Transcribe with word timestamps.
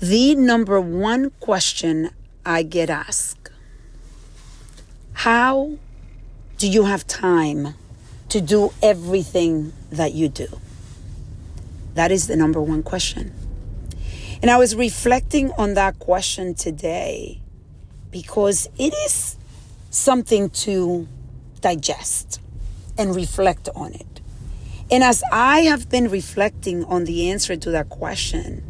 the 0.00 0.34
number 0.34 0.78
one 0.80 1.30
question 1.40 2.10
I 2.44 2.62
get 2.62 2.90
asked 2.90 3.50
How 5.14 5.78
do 6.58 6.68
you 6.68 6.84
have 6.84 7.06
time 7.06 7.74
to 8.28 8.40
do 8.40 8.72
everything 8.82 9.72
that 9.90 10.12
you 10.12 10.28
do? 10.28 10.48
That 11.94 12.12
is 12.12 12.26
the 12.26 12.36
number 12.36 12.60
one 12.60 12.82
question. 12.82 13.32
And 14.42 14.50
I 14.50 14.58
was 14.58 14.76
reflecting 14.76 15.50
on 15.52 15.74
that 15.74 15.98
question 15.98 16.54
today 16.54 17.40
because 18.10 18.68
it 18.78 18.92
is 19.06 19.36
something 19.88 20.50
to 20.50 21.08
digest 21.62 22.38
and 22.98 23.16
reflect 23.16 23.70
on 23.74 23.94
it. 23.94 24.20
And 24.90 25.02
as 25.02 25.22
I 25.32 25.60
have 25.60 25.88
been 25.88 26.10
reflecting 26.10 26.84
on 26.84 27.04
the 27.04 27.30
answer 27.30 27.56
to 27.56 27.70
that 27.70 27.88
question, 27.88 28.62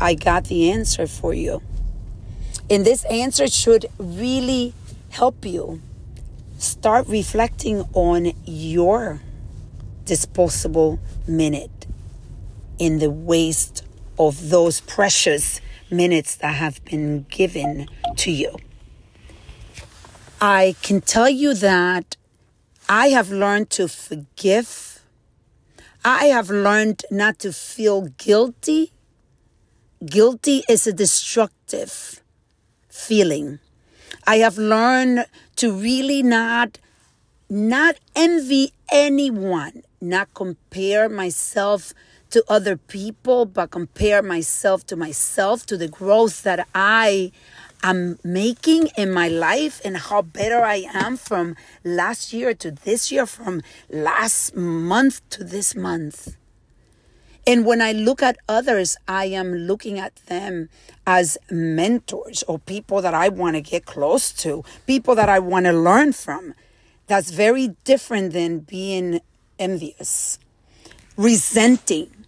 I 0.00 0.14
got 0.14 0.44
the 0.44 0.70
answer 0.70 1.06
for 1.06 1.34
you. 1.34 1.62
And 2.70 2.84
this 2.84 3.04
answer 3.04 3.48
should 3.48 3.86
really 3.98 4.72
help 5.10 5.44
you 5.44 5.82
start 6.58 7.06
reflecting 7.08 7.84
on 7.92 8.32
your 8.44 9.20
disposable 10.04 10.98
minute 11.26 11.86
in 12.78 12.98
the 12.98 13.10
waste 13.10 13.84
of 14.18 14.50
those 14.50 14.80
precious 14.80 15.60
minutes 15.90 16.36
that 16.36 16.54
have 16.54 16.84
been 16.84 17.26
given 17.28 17.88
to 18.16 18.30
you. 18.30 18.56
I 20.40 20.74
can 20.82 21.00
tell 21.00 21.28
you 21.28 21.54
that 21.54 22.16
I 22.88 23.08
have 23.08 23.30
learned 23.30 23.70
to 23.70 23.88
forgive. 23.88 25.02
I 26.04 26.26
have 26.26 26.48
learned 26.50 27.04
not 27.10 27.38
to 27.40 27.52
feel 27.52 28.06
guilty. 28.16 28.92
Guilty 30.04 30.64
is 30.66 30.86
a 30.86 30.94
destructive 30.94 32.22
feeling. 32.88 33.58
I 34.26 34.36
have 34.36 34.56
learned 34.56 35.26
to 35.56 35.72
really 35.74 36.22
not 36.22 36.78
not 37.50 37.96
envy 38.16 38.72
anyone, 38.90 39.82
not 40.00 40.32
compare 40.32 41.10
myself 41.10 41.92
to 42.30 42.42
other 42.48 42.78
people, 42.78 43.44
but 43.44 43.72
compare 43.72 44.22
myself 44.22 44.86
to 44.86 44.96
myself, 44.96 45.66
to 45.66 45.76
the 45.76 45.88
growth 45.88 46.44
that 46.44 46.66
I 46.74 47.30
am 47.82 48.18
making 48.24 48.88
in 48.96 49.10
my 49.10 49.28
life 49.28 49.82
and 49.84 49.98
how 49.98 50.22
better 50.22 50.62
I 50.62 50.86
am 50.94 51.18
from 51.18 51.56
last 51.84 52.32
year 52.32 52.54
to 52.54 52.70
this 52.70 53.12
year, 53.12 53.26
from 53.26 53.60
last 53.90 54.56
month 54.56 55.28
to 55.30 55.44
this 55.44 55.74
month. 55.74 56.39
And 57.46 57.64
when 57.64 57.80
I 57.82 57.92
look 57.92 58.22
at 58.22 58.36
others, 58.48 58.96
I 59.08 59.26
am 59.26 59.54
looking 59.54 59.98
at 59.98 60.16
them 60.26 60.68
as 61.06 61.38
mentors 61.50 62.42
or 62.44 62.58
people 62.58 63.02
that 63.02 63.14
I 63.14 63.28
want 63.28 63.56
to 63.56 63.60
get 63.60 63.86
close 63.86 64.32
to, 64.44 64.64
people 64.86 65.14
that 65.14 65.28
I 65.28 65.38
want 65.38 65.66
to 65.66 65.72
learn 65.72 66.12
from. 66.12 66.54
That's 67.06 67.30
very 67.30 67.74
different 67.84 68.32
than 68.32 68.60
being 68.60 69.20
envious, 69.58 70.38
resenting 71.16 72.20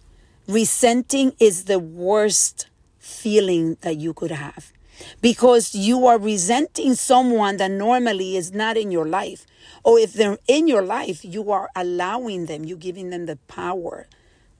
Resenting 0.47 1.31
is 1.39 1.65
the 1.65 1.79
worst 1.79 2.67
feeling 2.99 3.77
that 3.79 3.95
you 3.95 4.13
could 4.13 4.31
have 4.31 4.73
because 5.21 5.73
you 5.73 6.05
are 6.05 6.19
resenting 6.19 6.95
someone 6.95 7.55
that 7.57 7.71
normally 7.71 8.35
is 8.35 8.51
not 8.51 8.75
in 8.75 8.91
your 8.91 9.05
life. 9.05 9.45
Or 9.85 9.97
if 9.97 10.11
they're 10.11 10.37
in 10.49 10.67
your 10.67 10.81
life, 10.81 11.23
you 11.23 11.49
are 11.51 11.69
allowing 11.77 12.47
them, 12.47 12.65
you're 12.65 12.77
giving 12.77 13.09
them 13.09 13.25
the 13.25 13.37
power 13.47 14.05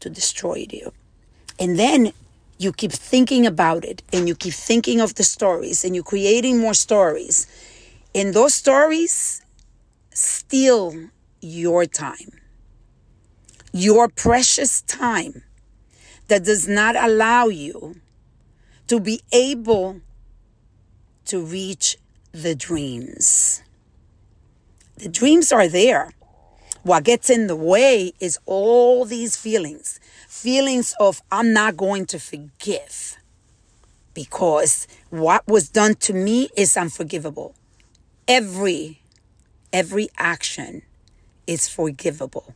to 0.04 0.10
destroy 0.10 0.68
you. 0.70 0.92
And 1.60 1.80
then 1.80 2.12
you 2.58 2.72
keep 2.74 2.92
thinking 2.92 3.46
about 3.46 3.86
it 3.86 4.04
and 4.12 4.28
you 4.28 4.36
keep 4.36 4.54
thinking 4.54 5.00
of 5.00 5.16
the 5.16 5.24
stories 5.24 5.84
and 5.84 5.96
you're 5.96 6.04
creating 6.04 6.60
more 6.60 6.74
stories. 6.74 7.48
And 8.14 8.34
those 8.34 8.54
stories 8.54 9.42
steal 10.12 11.10
your 11.42 11.86
time, 11.86 12.32
your 13.72 14.08
precious 14.10 14.82
time 14.82 15.44
that 16.28 16.44
does 16.44 16.68
not 16.68 16.96
allow 16.96 17.48
you 17.48 17.96
to 18.88 19.00
be 19.00 19.22
able 19.32 20.02
to 21.26 21.40
reach 21.40 21.98
the 22.34 22.56
dreams. 22.56 23.64
The 24.98 25.10
dreams 25.10 25.52
are 25.52 25.68
there. 25.68 26.12
What 26.84 27.06
gets 27.06 27.30
in 27.30 27.48
the 27.48 27.56
way 27.56 28.12
is 28.20 28.38
all 28.46 29.06
these 29.06 29.38
feelings 29.38 30.00
feelings 30.28 30.94
of, 31.00 31.22
I'm 31.32 31.54
not 31.54 31.78
going 31.78 32.06
to 32.08 32.20
forgive 32.20 33.18
because 34.14 34.88
what 35.10 35.48
was 35.48 35.70
done 35.70 35.96
to 35.96 36.14
me 36.14 36.50
is 36.58 36.76
unforgivable. 36.76 37.56
Every, 38.28 39.02
every 39.72 40.10
action 40.18 40.82
is 41.48 41.70
forgivable. 41.70 42.54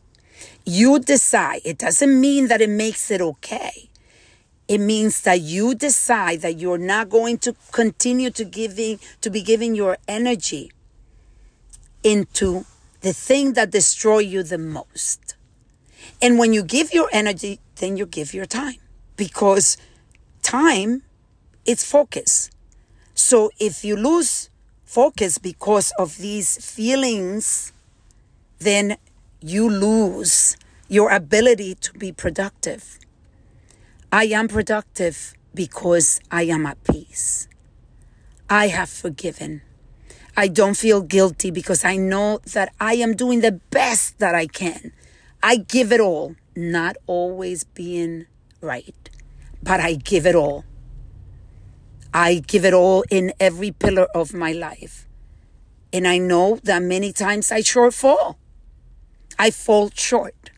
You 0.66 1.00
decide. 1.00 1.62
It 1.64 1.78
doesn't 1.78 2.20
mean 2.20 2.50
that 2.50 2.62
it 2.62 2.70
makes 2.70 3.10
it 3.10 3.22
okay. 3.22 3.90
It 4.68 4.80
means 4.80 5.22
that 5.22 5.40
you 5.40 5.74
decide 5.74 6.42
that 6.42 6.60
you're 6.60 6.78
not 6.78 7.10
going 7.10 7.38
to 7.40 7.56
continue 7.72 8.30
to 8.32 8.44
giving 8.44 9.00
to 9.22 9.30
be 9.30 9.42
giving 9.42 9.76
your 9.76 9.98
energy 10.10 10.72
into 12.04 12.66
the 13.08 13.14
thing 13.14 13.54
that 13.54 13.72
destroy 13.72 14.20
you 14.20 14.44
the 14.44 14.58
most. 14.58 15.36
And 16.22 16.38
when 16.38 16.52
you 16.52 16.62
give 16.62 16.94
your 16.94 17.08
energy, 17.14 17.62
then 17.78 17.96
you 17.96 18.06
give 18.06 18.34
your 18.34 18.46
time 18.46 18.82
because 19.16 19.78
time 20.42 21.04
is 21.66 21.86
focus. 21.86 22.52
So 23.16 23.50
if 23.60 23.86
you 23.86 23.96
lose 23.96 24.50
focus 24.84 25.38
because 25.38 25.94
of 25.98 26.18
these 26.18 26.58
feelings, 26.64 27.72
then 28.60 28.98
you 29.40 29.70
lose 29.70 30.58
your 30.90 31.10
ability 31.10 31.76
to 31.76 31.94
be 31.94 32.12
productive. 32.12 33.00
I 34.12 34.26
am 34.26 34.50
productive 34.50 35.34
because 35.54 36.20
I 36.30 36.44
am 36.44 36.66
at 36.66 36.84
peace. 36.84 37.48
I 38.50 38.68
have 38.68 38.90
forgiven. 38.90 39.62
I 40.40 40.48
don't 40.48 40.78
feel 40.78 41.02
guilty 41.02 41.50
because 41.50 41.84
I 41.84 41.98
know 41.98 42.42
that 42.54 42.72
I 42.80 42.94
am 42.94 43.16
doing 43.16 43.42
the 43.42 43.54
best 43.54 44.20
that 44.20 44.36
I 44.36 44.46
can. 44.46 44.92
I 45.42 45.58
give 45.58 45.92
it 45.92 46.00
all, 46.00 46.36
not 46.56 46.96
always 47.08 47.64
being 47.64 48.28
right, 48.62 49.10
but 49.64 49.80
I 49.80 49.96
give 49.96 50.28
it 50.28 50.36
all. 50.36 50.64
I 52.14 52.44
give 52.46 52.66
it 52.66 52.74
all 52.76 53.04
in 53.10 53.34
every 53.40 53.72
pillar 53.72 54.06
of 54.14 54.36
my 54.36 54.52
life. 54.52 55.08
And 55.92 56.08
I 56.08 56.20
know 56.20 56.60
that 56.64 56.84
many 56.84 57.12
times 57.12 57.52
I 57.52 57.62
shortfall. 57.62 58.36
I 59.40 59.50
fall 59.50 59.90
short. 59.96 60.52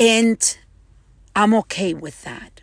And 0.00 0.58
I'm 1.36 1.54
okay 1.54 1.94
with 1.94 2.22
that. 2.22 2.62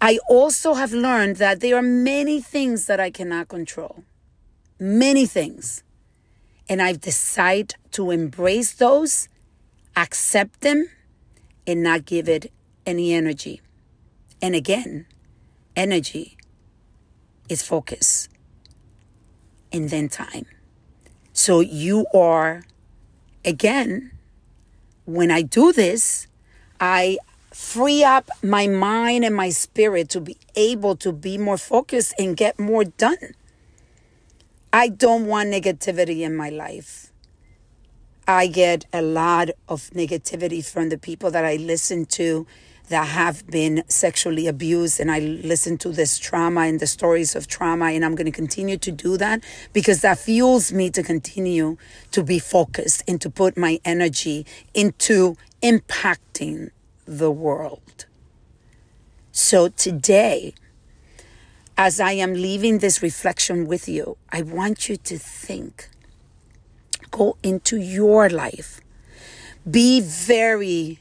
I 0.00 0.20
also 0.28 0.74
have 0.74 0.92
learned 0.92 1.36
that 1.36 1.58
there 1.58 1.76
are 1.76 1.82
many 1.82 2.40
things 2.40 2.86
that 2.86 3.00
I 3.00 3.10
cannot 3.10 3.48
control. 3.48 4.04
Many 4.80 5.26
things. 5.26 5.84
And 6.68 6.80
I've 6.80 7.00
decided 7.00 7.74
to 7.92 8.10
embrace 8.10 8.72
those, 8.72 9.28
accept 9.94 10.62
them, 10.62 10.88
and 11.66 11.82
not 11.82 12.06
give 12.06 12.28
it 12.28 12.50
any 12.86 13.12
energy. 13.12 13.60
And 14.40 14.54
again, 14.54 15.04
energy 15.76 16.38
is 17.48 17.62
focus 17.62 18.28
and 19.70 19.90
then 19.90 20.08
time. 20.08 20.46
So 21.32 21.60
you 21.60 22.06
are 22.14 22.62
again, 23.44 24.12
when 25.04 25.30
I 25.30 25.42
do 25.42 25.72
this, 25.72 26.26
I 26.80 27.18
free 27.52 28.04
up 28.04 28.30
my 28.42 28.66
mind 28.66 29.24
and 29.24 29.34
my 29.34 29.50
spirit 29.50 30.08
to 30.10 30.20
be 30.20 30.36
able 30.56 30.96
to 30.96 31.12
be 31.12 31.36
more 31.36 31.58
focused 31.58 32.14
and 32.18 32.36
get 32.36 32.58
more 32.58 32.84
done. 32.84 33.34
I 34.72 34.88
don't 34.88 35.26
want 35.26 35.50
negativity 35.50 36.20
in 36.20 36.36
my 36.36 36.48
life. 36.48 37.12
I 38.28 38.46
get 38.46 38.86
a 38.92 39.02
lot 39.02 39.50
of 39.68 39.90
negativity 39.90 40.64
from 40.64 40.90
the 40.90 40.98
people 40.98 41.32
that 41.32 41.44
I 41.44 41.56
listen 41.56 42.04
to 42.06 42.46
that 42.88 43.08
have 43.08 43.44
been 43.48 43.82
sexually 43.88 44.46
abused 44.46 45.00
and 45.00 45.10
I 45.10 45.18
listen 45.18 45.76
to 45.78 45.88
this 45.90 46.18
trauma 46.18 46.62
and 46.62 46.78
the 46.78 46.86
stories 46.86 47.34
of 47.34 47.48
trauma 47.48 47.86
and 47.86 48.04
I'm 48.04 48.14
going 48.14 48.26
to 48.26 48.32
continue 48.32 48.76
to 48.78 48.92
do 48.92 49.16
that 49.16 49.42
because 49.72 50.02
that 50.02 50.18
fuels 50.18 50.72
me 50.72 50.90
to 50.90 51.02
continue 51.02 51.76
to 52.12 52.22
be 52.22 52.38
focused 52.38 53.02
and 53.08 53.20
to 53.22 53.30
put 53.30 53.56
my 53.56 53.80
energy 53.84 54.46
into 54.74 55.36
impacting 55.62 56.70
the 57.06 57.30
world. 57.30 58.06
So 59.32 59.68
today, 59.68 60.54
as 61.82 61.98
I 61.98 62.12
am 62.12 62.34
leaving 62.34 62.80
this 62.80 63.00
reflection 63.00 63.66
with 63.66 63.88
you, 63.88 64.18
I 64.30 64.42
want 64.42 64.90
you 64.90 64.98
to 64.98 65.16
think. 65.16 65.88
Go 67.10 67.38
into 67.42 67.78
your 67.78 68.28
life. 68.28 68.82
Be 69.68 70.02
very 70.02 70.98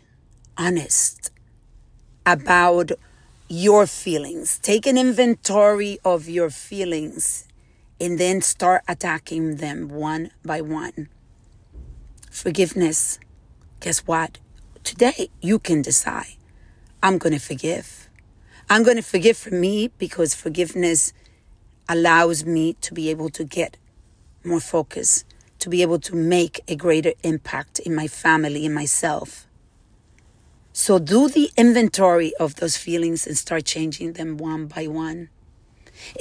honest 0.58 1.32
about 2.26 2.94
your 3.50 3.86
feelings. 3.88 4.58
Take 4.60 4.88
an 4.88 4.98
inventory 4.98 6.00
of 6.06 6.30
your 6.30 6.50
feelings 6.50 7.46
and 8.00 8.18
then 8.18 8.40
start 8.40 8.82
attacking 8.88 9.58
them 9.58 9.90
one 9.90 10.32
by 10.46 10.62
one. 10.62 11.10
Forgiveness. 12.32 13.20
Guess 13.82 14.08
what? 14.08 14.38
Today 14.86 15.30
you 15.42 15.60
can 15.60 15.82
decide. 15.82 16.38
I'm 17.04 17.18
going 17.18 17.34
to 17.34 17.40
forgive. 17.40 18.09
I'm 18.72 18.84
going 18.84 18.98
to 18.98 19.04
forgive 19.04 19.36
for 19.36 19.50
me 19.50 19.88
because 19.98 20.36
forgiveness 20.36 21.12
allows 21.88 22.46
me 22.46 22.74
to 22.82 22.94
be 22.94 23.10
able 23.10 23.30
to 23.30 23.44
get 23.44 23.78
more 24.44 24.60
focus, 24.60 25.26
to 25.58 25.70
be 25.70 25.82
able 25.82 25.98
to 26.00 26.16
make 26.16 26.62
a 26.68 26.76
greater 26.76 27.14
impact 27.24 27.80
in 27.80 27.96
my 27.96 28.08
family, 28.08 28.66
in 28.66 28.74
myself. 28.76 29.48
So 30.72 31.00
do 31.00 31.28
the 31.28 31.50
inventory 31.58 32.32
of 32.40 32.56
those 32.56 32.78
feelings 32.78 33.26
and 33.26 33.36
start 33.36 33.66
changing 33.66 34.14
them 34.14 34.38
one 34.38 34.68
by 34.68 34.86
one. 34.86 35.30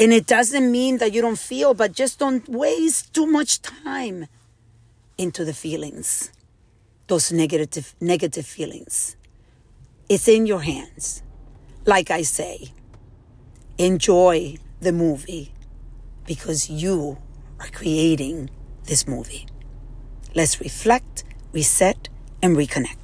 And 0.01 0.11
it 0.15 0.27
doesn't 0.27 0.73
mean 0.73 0.99
that 0.99 1.13
you 1.13 1.21
don't 1.21 1.39
feel, 1.39 1.75
but 1.75 1.93
just 1.93 2.19
don't 2.19 2.49
waste 2.49 3.13
too 3.13 3.27
much 3.27 3.61
time 3.61 4.27
into 5.19 5.45
the 5.45 5.53
feelings, 5.53 6.33
those 7.09 7.31
negative 7.31 7.95
negative 8.01 8.47
feelings. 8.47 9.17
It's 10.09 10.27
in 10.27 10.47
your 10.47 10.63
hands. 10.63 11.23
Like 11.85 12.11
I 12.11 12.23
say, 12.23 12.73
enjoy 13.79 14.57
the 14.81 14.93
movie 14.93 15.53
because 16.27 16.69
you 16.69 17.19
are 17.61 17.69
creating 17.69 18.51
this 18.85 19.07
movie. 19.07 19.47
Let's 20.35 20.61
reflect, 20.61 21.25
reset, 21.53 22.09
and 22.43 22.57
reconnect. 22.57 22.98